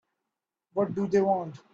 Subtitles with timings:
[0.73, 1.61] What do they want?